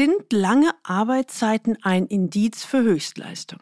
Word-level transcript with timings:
Sind 0.00 0.32
lange 0.32 0.72
Arbeitszeiten 0.82 1.76
ein 1.82 2.06
Indiz 2.06 2.64
für 2.64 2.82
Höchstleistung? 2.82 3.60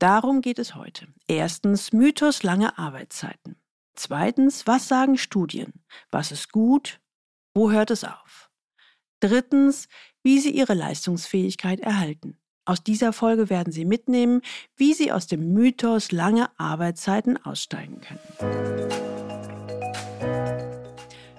Darum 0.00 0.40
geht 0.40 0.58
es 0.58 0.74
heute. 0.74 1.06
Erstens 1.28 1.92
Mythos 1.92 2.42
lange 2.42 2.76
Arbeitszeiten. 2.78 3.54
Zweitens, 3.94 4.66
was 4.66 4.88
sagen 4.88 5.16
Studien? 5.16 5.72
Was 6.10 6.32
ist 6.32 6.50
gut? 6.50 6.98
Wo 7.54 7.70
hört 7.70 7.92
es 7.92 8.02
auf? 8.02 8.50
Drittens, 9.20 9.86
wie 10.24 10.40
Sie 10.40 10.50
Ihre 10.50 10.74
Leistungsfähigkeit 10.74 11.78
erhalten. 11.78 12.40
Aus 12.64 12.82
dieser 12.82 13.12
Folge 13.12 13.48
werden 13.48 13.72
Sie 13.72 13.84
mitnehmen, 13.84 14.42
wie 14.74 14.94
Sie 14.94 15.12
aus 15.12 15.28
dem 15.28 15.52
Mythos 15.52 16.10
lange 16.10 16.50
Arbeitszeiten 16.58 17.36
aussteigen 17.36 18.00
können. 18.00 19.05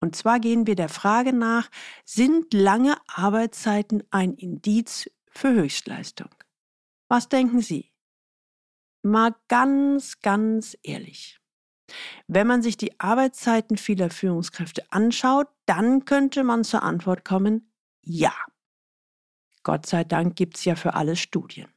Und 0.00 0.14
zwar 0.14 0.38
gehen 0.38 0.66
wir 0.66 0.76
der 0.76 0.88
Frage 0.88 1.32
nach, 1.32 1.70
sind 2.04 2.54
lange 2.54 2.96
Arbeitszeiten 3.08 4.04
ein 4.10 4.34
Indiz 4.34 5.10
für 5.28 5.52
Höchstleistung? 5.52 6.30
Was 7.08 7.28
denken 7.28 7.60
Sie? 7.60 7.90
Mal 9.02 9.34
ganz, 9.48 10.20
ganz 10.20 10.76
ehrlich. 10.82 11.40
Wenn 12.26 12.46
man 12.46 12.62
sich 12.62 12.76
die 12.76 13.00
Arbeitszeiten 13.00 13.76
vieler 13.76 14.10
Führungskräfte 14.10 14.84
anschaut, 14.92 15.48
dann 15.66 16.04
könnte 16.04 16.44
man 16.44 16.64
zur 16.64 16.82
Antwort 16.82 17.24
kommen, 17.24 17.72
ja. 18.02 18.34
Gott 19.62 19.86
sei 19.86 20.04
Dank 20.04 20.36
gibt 20.36 20.58
es 20.58 20.64
ja 20.64 20.76
für 20.76 20.94
alles 20.94 21.18
Studien. 21.18 21.68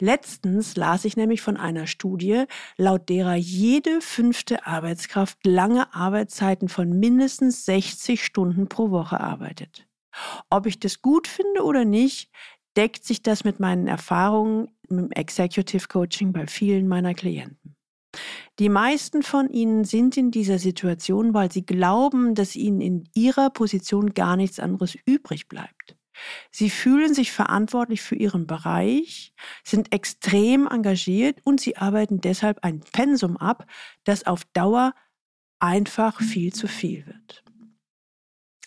Letztens 0.00 0.76
las 0.76 1.04
ich 1.04 1.16
nämlich 1.16 1.40
von 1.42 1.56
einer 1.56 1.86
Studie, 1.86 2.44
laut 2.76 3.08
derer 3.08 3.34
jede 3.34 4.00
fünfte 4.00 4.66
Arbeitskraft 4.66 5.38
lange 5.44 5.92
Arbeitszeiten 5.92 6.68
von 6.68 6.98
mindestens 6.98 7.64
60 7.64 8.24
Stunden 8.24 8.68
pro 8.68 8.90
Woche 8.90 9.18
arbeitet. 9.18 9.88
Ob 10.50 10.66
ich 10.66 10.78
das 10.78 11.02
gut 11.02 11.26
finde 11.26 11.64
oder 11.64 11.84
nicht, 11.84 12.30
deckt 12.76 13.04
sich 13.04 13.22
das 13.22 13.42
mit 13.42 13.58
meinen 13.58 13.88
Erfahrungen 13.88 14.68
im 14.88 15.10
Executive 15.10 15.88
Coaching 15.88 16.32
bei 16.32 16.46
vielen 16.46 16.86
meiner 16.86 17.14
Klienten. 17.14 17.74
Die 18.58 18.68
meisten 18.68 19.22
von 19.22 19.50
ihnen 19.50 19.84
sind 19.84 20.16
in 20.16 20.30
dieser 20.30 20.58
Situation, 20.58 21.34
weil 21.34 21.52
sie 21.52 21.66
glauben, 21.66 22.34
dass 22.34 22.56
ihnen 22.56 22.80
in 22.80 23.08
ihrer 23.14 23.50
Position 23.50 24.14
gar 24.14 24.36
nichts 24.36 24.58
anderes 24.58 24.96
übrig 25.06 25.48
bleibt. 25.48 25.97
Sie 26.50 26.70
fühlen 26.70 27.14
sich 27.14 27.32
verantwortlich 27.32 28.02
für 28.02 28.16
ihren 28.16 28.46
Bereich, 28.46 29.32
sind 29.64 29.92
extrem 29.92 30.66
engagiert 30.66 31.40
und 31.44 31.60
sie 31.60 31.76
arbeiten 31.76 32.20
deshalb 32.20 32.64
ein 32.64 32.80
Pensum 32.92 33.36
ab, 33.36 33.66
das 34.04 34.26
auf 34.26 34.44
Dauer 34.52 34.94
einfach 35.58 36.20
viel 36.20 36.52
zu 36.52 36.68
viel 36.68 37.06
wird. 37.06 37.44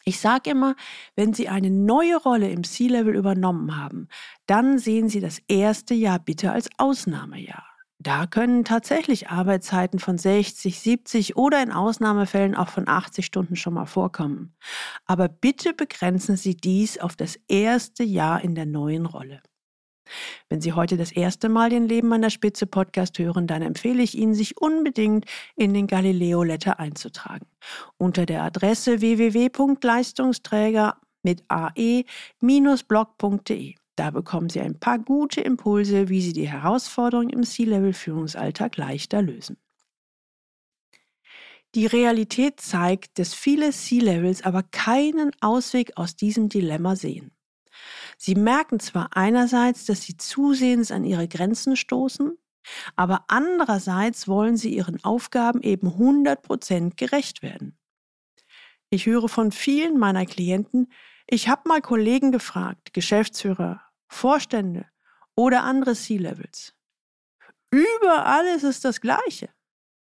Ich 0.03 0.19
sage 0.19 0.49
immer, 0.49 0.75
wenn 1.15 1.33
Sie 1.33 1.47
eine 1.47 1.69
neue 1.69 2.17
Rolle 2.17 2.49
im 2.49 2.63
C-Level 2.63 3.15
übernommen 3.15 3.77
haben, 3.77 4.07
dann 4.47 4.79
sehen 4.79 5.09
Sie 5.09 5.19
das 5.19 5.39
erste 5.47 5.93
Jahr 5.93 6.19
bitte 6.19 6.51
als 6.51 6.69
Ausnahmejahr. 6.77 7.70
Da 8.03 8.25
können 8.25 8.65
tatsächlich 8.65 9.29
Arbeitszeiten 9.29 9.99
von 9.99 10.17
60, 10.17 10.79
70 10.79 11.35
oder 11.37 11.61
in 11.61 11.71
Ausnahmefällen 11.71 12.55
auch 12.55 12.69
von 12.69 12.87
80 12.87 13.23
Stunden 13.23 13.55
schon 13.55 13.75
mal 13.75 13.85
vorkommen. 13.85 14.55
Aber 15.05 15.27
bitte 15.27 15.75
begrenzen 15.75 16.35
Sie 16.35 16.55
dies 16.57 16.97
auf 16.97 17.15
das 17.15 17.37
erste 17.47 18.03
Jahr 18.03 18.43
in 18.43 18.55
der 18.55 18.65
neuen 18.65 19.05
Rolle. 19.05 19.43
Wenn 20.49 20.61
Sie 20.61 20.73
heute 20.73 20.97
das 20.97 21.11
erste 21.11 21.47
Mal 21.47 21.69
den 21.69 21.87
Leben 21.87 22.11
an 22.11 22.23
der 22.23 22.31
Spitze 22.31 22.65
Podcast 22.65 23.19
hören, 23.19 23.45
dann 23.45 23.61
empfehle 23.61 24.01
ich 24.01 24.17
Ihnen, 24.17 24.33
sich 24.33 24.59
unbedingt 24.59 25.25
in 25.55 25.75
den 25.75 25.85
Galileo 25.85 26.41
Letter 26.41 26.79
einzutragen. 26.79 27.45
Unter 27.97 28.25
der 28.25 28.41
Adresse 28.41 28.99
www.leistungsträger 29.01 30.97
mit 31.21 31.43
ae-blog.de. 31.49 32.05
Da 33.95 34.11
bekommen 34.11 34.49
Sie 34.49 34.61
ein 34.61 34.79
paar 34.79 34.99
gute 34.99 35.41
Impulse, 35.41 36.09
wie 36.09 36.21
Sie 36.21 36.33
die 36.33 36.49
Herausforderungen 36.49 37.29
im 37.29 37.43
C-Level-Führungsalltag 37.43 38.77
leichter 38.77 39.21
lösen. 39.21 39.57
Die 41.75 41.85
Realität 41.85 42.59
zeigt, 42.59 43.17
dass 43.17 43.33
viele 43.33 43.71
C-Levels 43.71 44.43
aber 44.43 44.63
keinen 44.63 45.31
Ausweg 45.39 45.95
aus 45.95 46.15
diesem 46.15 46.49
Dilemma 46.49 46.95
sehen. 46.95 47.31
Sie 48.17 48.35
merken 48.35 48.79
zwar 48.79 49.15
einerseits, 49.15 49.85
dass 49.85 50.03
sie 50.03 50.17
zusehends 50.17 50.91
an 50.91 51.05
ihre 51.05 51.27
Grenzen 51.27 51.77
stoßen, 51.77 52.37
aber 52.95 53.25
andererseits 53.27 54.27
wollen 54.27 54.57
sie 54.57 54.75
ihren 54.75 55.03
Aufgaben 55.03 55.61
eben 55.61 55.87
100% 55.87 56.95
gerecht 56.95 57.41
werden. 57.41 57.77
Ich 58.89 59.05
höre 59.05 59.29
von 59.29 59.51
vielen 59.51 59.97
meiner 59.97 60.25
Klienten, 60.25 60.91
ich 61.31 61.47
habe 61.47 61.67
mal 61.67 61.81
Kollegen 61.81 62.31
gefragt, 62.33 62.93
Geschäftsführer, 62.93 63.81
Vorstände 64.09 64.85
oder 65.33 65.63
andere 65.63 65.95
C-Levels. 65.95 66.75
Überall 67.71 68.45
ist 68.47 68.63
es 68.63 68.81
das 68.81 68.99
Gleiche. 68.99 69.49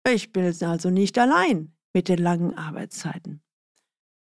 Ich 0.07 0.31
bin 0.33 0.55
also 0.63 0.91
nicht 0.91 1.19
allein 1.19 1.75
mit 1.95 2.09
den 2.11 2.19
langen 2.19 2.57
Arbeitszeiten. 2.57 3.43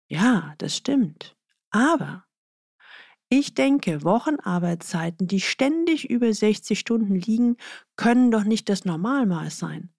Ja, 0.09 0.55
das 0.57 0.75
stimmt. 0.75 1.37
Aber 1.71 2.25
ich 3.29 3.53
denke, 3.53 4.03
Wochenarbeitszeiten, 4.03 5.29
die 5.29 5.41
ständig 5.41 6.09
über 6.09 6.33
60 6.33 6.79
Stunden 6.79 7.15
liegen, 7.15 7.59
können 7.97 8.31
doch 8.31 8.45
nicht 8.45 8.71
das 8.71 8.87
Normalmaß 8.87 9.59
sein. 9.59 9.93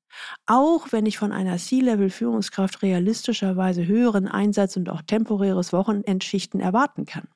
Auch 0.46 0.92
wenn 0.92 1.06
ich 1.06 1.18
von 1.18 1.32
einer 1.32 1.58
C-Level-Führungskraft 1.58 2.82
realistischerweise 2.82 3.86
höheren 3.86 4.28
Einsatz 4.28 4.78
und 4.78 4.90
auch 4.90 5.02
temporäres 5.02 5.74
Wochenendschichten 5.74 6.60
erwarten 6.60 7.06
kann. 7.06 7.28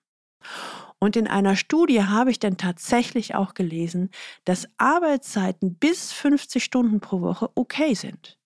Und 1.00 1.16
in 1.16 1.28
einer 1.28 1.56
Studie 1.56 2.04
habe 2.04 2.32
ich 2.32 2.40
dann 2.40 2.58
tatsächlich 2.58 3.36
auch 3.36 3.54
gelesen, 3.54 4.10
dass 4.44 4.68
Arbeitszeiten 4.78 5.76
bis 5.76 6.12
50 6.14 6.64
Stunden 6.64 7.00
pro 7.00 7.22
Woche 7.22 7.50
okay 7.56 7.94
sind. 7.94 8.38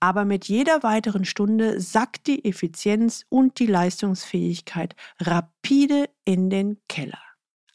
Aber 0.00 0.24
mit 0.24 0.46
jeder 0.48 0.82
weiteren 0.82 1.24
Stunde 1.24 1.80
sackt 1.80 2.26
die 2.26 2.44
Effizienz 2.44 3.24
und 3.28 3.58
die 3.58 3.66
Leistungsfähigkeit 3.66 4.96
rapide 5.20 6.08
in 6.24 6.48
den 6.48 6.78
Keller. 6.88 7.27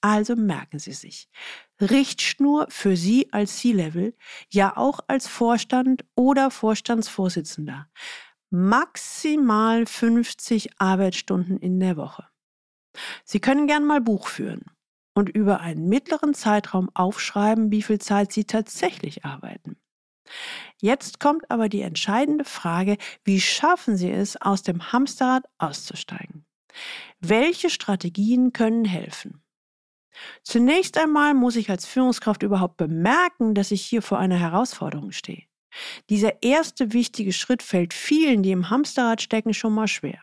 Also 0.03 0.35
merken 0.35 0.79
Sie 0.79 0.91
sich. 0.91 1.29
Richtschnur 1.79 2.67
für 2.69 2.97
Sie 2.97 3.31
als 3.31 3.59
C-Level, 3.59 4.13
ja 4.49 4.75
auch 4.75 4.99
als 5.07 5.27
Vorstand 5.27 6.03
oder 6.13 6.51
Vorstandsvorsitzender. 6.51 7.89
Maximal 8.49 9.85
50 9.85 10.77
Arbeitsstunden 10.77 11.57
in 11.57 11.79
der 11.79 11.95
Woche. 11.95 12.27
Sie 13.23 13.39
können 13.39 13.65
gern 13.65 13.85
mal 13.85 14.01
Buch 14.01 14.27
führen 14.27 14.65
und 15.15 15.29
über 15.29 15.61
einen 15.61 15.87
mittleren 15.87 16.33
Zeitraum 16.33 16.89
aufschreiben, 16.93 17.71
wie 17.71 17.81
viel 17.81 17.99
Zeit 17.99 18.33
Sie 18.33 18.43
tatsächlich 18.43 19.23
arbeiten. 19.23 19.77
Jetzt 20.81 21.21
kommt 21.21 21.49
aber 21.49 21.69
die 21.69 21.81
entscheidende 21.81 22.43
Frage, 22.43 22.97
wie 23.23 23.39
schaffen 23.39 23.95
Sie 23.95 24.11
es, 24.11 24.35
aus 24.41 24.63
dem 24.63 24.91
Hamsterrad 24.91 25.45
auszusteigen? 25.59 26.45
Welche 27.21 27.69
Strategien 27.69 28.51
können 28.51 28.83
helfen? 28.83 29.42
Zunächst 30.43 30.97
einmal 30.97 31.33
muss 31.33 31.55
ich 31.55 31.69
als 31.69 31.85
Führungskraft 31.85 32.43
überhaupt 32.43 32.77
bemerken, 32.77 33.55
dass 33.55 33.71
ich 33.71 33.81
hier 33.81 34.01
vor 34.01 34.19
einer 34.19 34.37
Herausforderung 34.37 35.11
stehe. 35.11 35.43
Dieser 36.09 36.43
erste 36.43 36.93
wichtige 36.93 37.33
Schritt 37.33 37.63
fällt 37.63 37.93
vielen, 37.93 38.43
die 38.43 38.51
im 38.51 38.69
Hamsterrad 38.69 39.21
stecken, 39.21 39.53
schon 39.53 39.73
mal 39.73 39.87
schwer. 39.87 40.19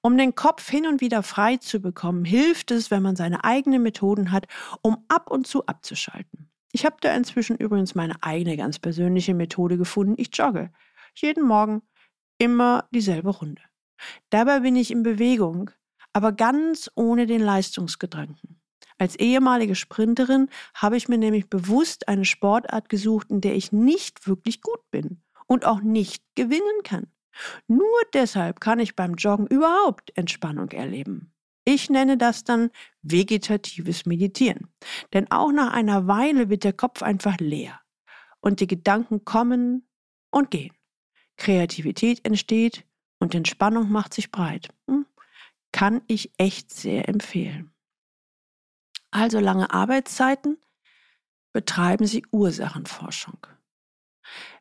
Um 0.00 0.16
den 0.16 0.36
Kopf 0.36 0.68
hin 0.68 0.86
und 0.86 1.00
wieder 1.00 1.24
frei 1.24 1.56
zu 1.56 1.80
bekommen, 1.80 2.24
hilft 2.24 2.70
es, 2.70 2.92
wenn 2.92 3.02
man 3.02 3.16
seine 3.16 3.42
eigenen 3.42 3.82
Methoden 3.82 4.30
hat, 4.30 4.46
um 4.82 5.04
ab 5.08 5.30
und 5.30 5.48
zu 5.48 5.66
abzuschalten. 5.66 6.48
Ich 6.70 6.84
habe 6.84 6.96
da 7.00 7.14
inzwischen 7.14 7.56
übrigens 7.56 7.94
meine 7.94 8.22
eigene 8.22 8.56
ganz 8.56 8.78
persönliche 8.78 9.34
Methode 9.34 9.78
gefunden. 9.78 10.14
Ich 10.16 10.28
jogge. 10.32 10.70
Jeden 11.14 11.42
Morgen 11.42 11.82
immer 12.38 12.86
dieselbe 12.92 13.30
Runde. 13.30 13.62
Dabei 14.30 14.60
bin 14.60 14.76
ich 14.76 14.90
in 14.90 15.02
Bewegung, 15.02 15.70
aber 16.12 16.32
ganz 16.32 16.90
ohne 16.94 17.26
den 17.26 17.40
Leistungsgedanken. 17.40 18.60
Als 18.98 19.16
ehemalige 19.16 19.74
Sprinterin 19.74 20.48
habe 20.74 20.96
ich 20.96 21.08
mir 21.08 21.18
nämlich 21.18 21.48
bewusst 21.50 22.08
eine 22.08 22.24
Sportart 22.24 22.88
gesucht, 22.88 23.30
in 23.30 23.40
der 23.40 23.54
ich 23.54 23.72
nicht 23.72 24.26
wirklich 24.26 24.62
gut 24.62 24.80
bin 24.90 25.22
und 25.46 25.64
auch 25.64 25.80
nicht 25.80 26.22
gewinnen 26.34 26.82
kann. 26.82 27.06
Nur 27.68 28.00
deshalb 28.14 28.60
kann 28.60 28.80
ich 28.80 28.96
beim 28.96 29.14
Joggen 29.14 29.46
überhaupt 29.46 30.16
Entspannung 30.16 30.70
erleben. 30.70 31.32
Ich 31.64 31.90
nenne 31.90 32.16
das 32.16 32.44
dann 32.44 32.70
vegetatives 33.02 34.06
Meditieren. 34.06 34.68
Denn 35.12 35.30
auch 35.30 35.52
nach 35.52 35.72
einer 35.72 36.06
Weile 36.06 36.48
wird 36.48 36.64
der 36.64 36.72
Kopf 36.72 37.02
einfach 37.02 37.38
leer 37.38 37.80
und 38.40 38.60
die 38.60 38.68
Gedanken 38.68 39.24
kommen 39.24 39.88
und 40.30 40.50
gehen. 40.50 40.74
Kreativität 41.36 42.24
entsteht 42.24 42.86
und 43.18 43.34
Entspannung 43.34 43.90
macht 43.90 44.14
sich 44.14 44.30
breit. 44.30 44.68
Hm? 44.88 45.06
Kann 45.72 46.02
ich 46.06 46.32
echt 46.38 46.72
sehr 46.72 47.08
empfehlen. 47.08 47.75
Also 49.16 49.40
lange 49.40 49.72
Arbeitszeiten 49.72 50.58
betreiben 51.54 52.06
Sie 52.06 52.26
Ursachenforschung. 52.32 53.46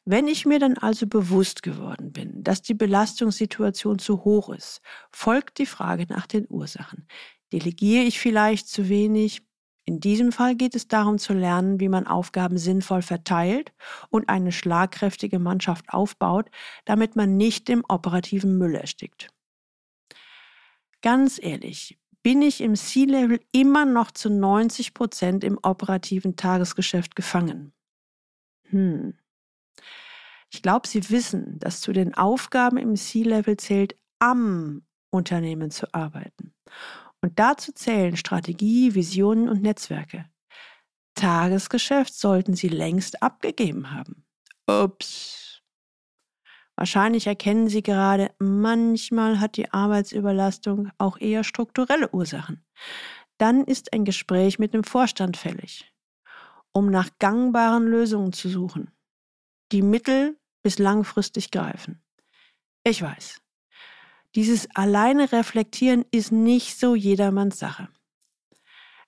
Wenn 0.05 0.29
ich 0.29 0.45
mir 0.45 0.59
dann 0.59 0.77
also 0.77 1.07
bewusst 1.07 1.61
geworden 1.61 2.13
bin, 2.13 2.41
dass 2.41 2.61
die 2.61 2.73
Belastungssituation 2.73 3.99
zu 3.99 4.23
hoch 4.23 4.47
ist, 4.47 4.79
folgt 5.11 5.57
die 5.57 5.65
Frage 5.65 6.05
nach 6.07 6.25
den 6.25 6.45
Ursachen. 6.47 7.05
Delegiere 7.51 8.05
ich 8.05 8.17
vielleicht 8.17 8.69
zu 8.69 8.87
wenig? 8.87 9.41
In 9.83 9.99
diesem 9.99 10.31
Fall 10.31 10.55
geht 10.55 10.73
es 10.73 10.87
darum 10.87 11.17
zu 11.17 11.33
lernen, 11.33 11.81
wie 11.81 11.89
man 11.89 12.07
Aufgaben 12.07 12.57
sinnvoll 12.57 13.01
verteilt 13.01 13.73
und 14.09 14.29
eine 14.29 14.53
schlagkräftige 14.53 15.37
Mannschaft 15.37 15.89
aufbaut, 15.89 16.49
damit 16.85 17.17
man 17.17 17.35
nicht 17.35 17.69
im 17.69 17.83
operativen 17.89 18.57
Müll 18.57 18.75
erstickt. 18.75 19.27
Ganz 21.01 21.39
ehrlich, 21.43 21.99
bin 22.25 22.41
ich 22.41 22.61
im 22.61 22.73
C-Level 22.73 23.39
immer 23.51 23.85
noch 23.85 24.09
zu 24.09 24.31
90 24.31 24.95
Prozent 24.95 25.43
im 25.43 25.59
operativen 25.61 26.35
Tagesgeschäft 26.35 27.15
gefangen? 27.15 27.71
Hm. 28.69 29.13
Ich 30.51 30.63
glaube, 30.63 30.87
Sie 30.87 31.07
wissen, 31.11 31.59
dass 31.59 31.81
zu 31.81 31.93
den 31.93 32.15
Aufgaben 32.15 32.77
im 32.77 32.95
C-Level 32.95 33.57
zählt, 33.57 33.95
am 34.17 34.87
Unternehmen 35.11 35.69
zu 35.69 35.93
arbeiten. 35.93 36.55
Und 37.21 37.37
dazu 37.37 37.71
zählen 37.73 38.17
Strategie, 38.17 38.95
Visionen 38.95 39.47
und 39.47 39.61
Netzwerke. 39.61 40.25
Tagesgeschäft 41.13 42.15
sollten 42.15 42.55
Sie 42.55 42.69
längst 42.69 43.21
abgegeben 43.21 43.91
haben. 43.91 44.25
Ups. 44.65 45.44
Wahrscheinlich 46.75 47.27
erkennen 47.27 47.69
Sie 47.69 47.83
gerade, 47.83 48.31
manchmal 48.39 49.39
hat 49.39 49.55
die 49.57 49.71
Arbeitsüberlastung 49.71 50.91
auch 50.97 51.17
eher 51.19 51.43
strukturelle 51.43 52.09
Ursachen. 52.13 52.65
Dann 53.37 53.63
ist 53.63 53.93
ein 53.93 54.05
Gespräch 54.05 54.59
mit 54.59 54.73
dem 54.73 54.83
Vorstand 54.83 55.37
fällig, 55.37 55.91
um 56.73 56.89
nach 56.89 57.09
gangbaren 57.19 57.85
Lösungen 57.85 58.33
zu 58.33 58.49
suchen 58.49 58.91
die 59.71 59.81
mittel- 59.81 60.37
bis 60.63 60.79
langfristig 60.79 61.51
greifen. 61.51 62.01
Ich 62.83 63.01
weiß, 63.01 63.41
dieses 64.35 64.67
alleine 64.75 65.31
Reflektieren 65.31 66.05
ist 66.11 66.31
nicht 66.31 66.79
so 66.79 66.95
jedermanns 66.95 67.59
Sache. 67.59 67.89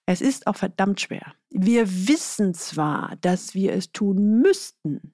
Es 0.05 0.21
ist 0.21 0.47
auch 0.47 0.55
verdammt 0.55 1.01
schwer. 1.01 1.33
Wir 1.49 1.89
wissen 2.07 2.53
zwar, 2.53 3.15
dass 3.17 3.53
wir 3.53 3.73
es 3.73 3.91
tun 3.91 4.39
müssten, 4.41 5.13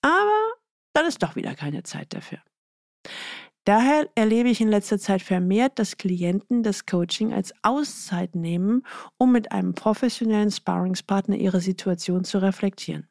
aber 0.00 0.52
dann 0.92 1.06
ist 1.06 1.22
doch 1.22 1.36
wieder 1.36 1.54
keine 1.54 1.82
Zeit 1.82 2.14
dafür. 2.14 2.38
Daher 3.64 4.08
erlebe 4.14 4.48
ich 4.48 4.62
in 4.62 4.68
letzter 4.68 4.98
Zeit 4.98 5.20
vermehrt, 5.20 5.78
dass 5.78 5.98
Klienten 5.98 6.62
das 6.62 6.86
Coaching 6.86 7.34
als 7.34 7.52
Auszeit 7.62 8.34
nehmen, 8.34 8.82
um 9.18 9.30
mit 9.30 9.52
einem 9.52 9.74
professionellen 9.74 10.50
Sparringspartner 10.50 11.36
ihre 11.36 11.60
Situation 11.60 12.24
zu 12.24 12.38
reflektieren. 12.38 13.08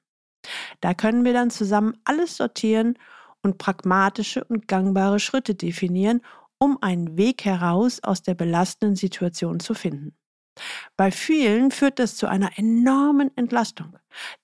Da 0.82 0.96
können 0.96 1.26
wir 1.26 1.34
dann 1.34 1.52
zusammen 1.52 1.94
alles 2.06 2.38
sortieren 2.38 2.98
und 3.44 3.60
pragmatische 3.60 4.44
und 4.46 4.68
gangbare 4.68 5.20
Schritte 5.20 5.54
definieren, 5.54 6.22
um 6.58 6.82
einen 6.82 7.18
Weg 7.18 7.46
heraus 7.46 8.02
aus 8.02 8.24
der 8.24 8.34
belastenden 8.34 8.96
Situation 8.96 9.60
zu 9.60 9.76
finden. 9.76 10.18
Bei 10.96 11.12
vielen 11.12 11.72
führt 11.72 12.00
das 12.00 12.16
zu 12.16 12.28
einer 12.28 12.58
enormen 12.58 13.36
Entlastung. 13.36 13.98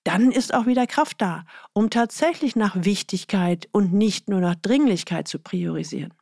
Dann 0.03 0.31
ist 0.31 0.53
auch 0.53 0.65
wieder 0.65 0.87
Kraft 0.87 1.21
da, 1.21 1.45
um 1.73 1.89
tatsächlich 1.89 2.55
nach 2.55 2.75
Wichtigkeit 2.83 3.67
und 3.71 3.93
nicht 3.93 4.29
nur 4.29 4.39
nach 4.39 4.55
Dringlichkeit 4.55 5.27
zu 5.27 5.39
priorisieren. 5.39 6.13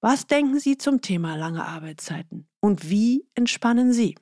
Was 0.00 0.26
denken 0.26 0.58
Sie 0.58 0.78
zum 0.78 1.02
Thema 1.02 1.36
lange 1.36 1.66
Arbeitszeiten 1.66 2.48
und 2.60 2.88
wie 2.88 3.26
entspannen 3.34 3.92
Sie? 3.92 4.16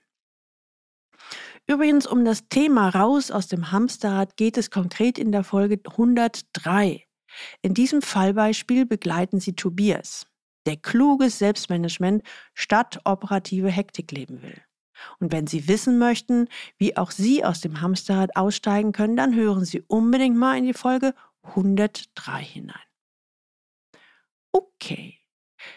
Übrigens 1.67 2.07
um 2.07 2.25
das 2.25 2.49
Thema 2.49 2.89
raus 2.89 3.31
aus 3.31 3.47
dem 3.47 3.71
Hamsterrad 3.71 4.37
geht 4.37 4.57
es 4.57 4.71
konkret 4.71 5.19
in 5.19 5.33
der 5.33 5.45
Folge 5.45 5.79
103. 5.85 7.05
In 7.61 7.75
diesem 7.75 8.01
Fallbeispiel 8.01 8.87
begleiten 8.87 9.39
Sie 9.39 9.53
Tobias, 9.53 10.27
der 10.69 10.77
kluges 10.77 11.39
Selbstmanagement 11.39 12.23
statt 12.55 13.01
operative 13.05 13.71
Hektik 13.71 14.13
leben 14.13 14.43
will. 14.43 14.61
Und 15.19 15.33
wenn 15.33 15.47
Sie 15.47 15.67
wissen 15.67 15.99
möchten, 15.99 16.49
wie 16.77 16.95
auch 16.97 17.11
Sie 17.11 17.45
aus 17.45 17.61
dem 17.61 17.81
Hamsterrad 17.81 18.37
aussteigen 18.37 18.93
können, 18.93 19.17
dann 19.17 19.35
hören 19.35 19.65
Sie 19.65 19.83
unbedingt 19.87 20.37
mal 20.37 20.59
in 20.59 20.67
die 20.67 20.75
Folge 20.75 21.15
103 21.43 22.43
hinein. 22.43 22.77
Okay. 24.53 25.15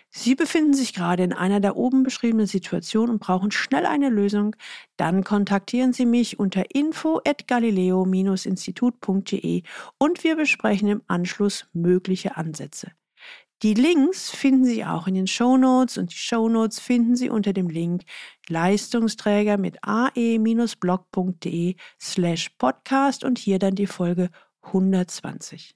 Sie 0.10 0.36
befinden 0.36 0.74
sich 0.74 0.94
gerade 0.94 1.24
in 1.24 1.34
einer 1.34 1.60
der 1.60 1.76
oben 1.76 2.04
beschriebenen 2.04 2.46
Situationen 2.46 3.14
und 3.14 3.20
brauchen 3.20 3.50
schnell 3.52 3.86
eine 3.86 4.10
Lösung, 4.10 4.56
dann 4.96 5.24
kontaktieren 5.24 5.94
Sie 5.94 6.06
mich 6.06 6.38
unter 6.38 6.76
info@galileo-institut.de 6.76 9.64
und 9.98 10.24
wir 10.24 10.36
besprechen 10.36 10.90
im 10.90 11.02
Anschluss 11.08 11.66
mögliche 11.74 12.38
Ansätze. 12.38 12.92
Die 13.64 13.76
Links 13.76 14.32
finden 14.32 14.66
Sie 14.66 14.84
auch 14.84 15.06
in 15.06 15.14
den 15.14 15.28
Show 15.28 15.56
Notes 15.56 16.00
und 16.00 16.12
die 16.12 16.18
Show 16.18 16.50
Notes 16.50 16.80
finden 16.80 17.16
Sie 17.16 17.30
unter 17.30 17.54
dem 17.54 17.70
Link 17.70 18.02
Leistungsträger 18.50 19.60
mit 19.60 19.78
ae-blog.de 19.84 21.76
slash 22.02 22.50
podcast 22.58 23.24
und 23.24 23.38
hier 23.38 23.60
dann 23.60 23.76
die 23.76 23.86
Folge 23.86 24.32
120. 24.64 25.76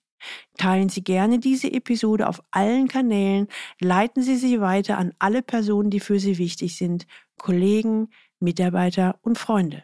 Teilen 0.57 0.89
Sie 0.89 1.03
gerne 1.03 1.37
diese 1.37 1.71
Episode 1.71 2.27
auf 2.27 2.41
allen 2.49 2.87
Kanälen, 2.87 3.49
leiten 3.79 4.23
Sie 4.23 4.37
sie 4.37 4.59
weiter 4.61 4.97
an 4.97 5.13
alle 5.19 5.43
Personen, 5.43 5.91
die 5.91 5.99
für 5.99 6.19
Sie 6.19 6.39
wichtig 6.39 6.77
sind, 6.77 7.05
Kollegen, 7.37 8.09
Mitarbeiter 8.39 9.19
und 9.21 9.37
Freunde. 9.37 9.83